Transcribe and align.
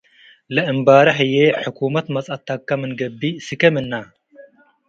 ለእምባረ 0.53 1.07
ህዬ፣፡ 1.19 1.35
“ሕኩመት 1.63 2.05
መጽአተከ 2.15 2.69
ምን 2.81 2.91
ገብእ 2.99 3.41
ስኬ 3.47 3.61
ምነ። 3.73 3.91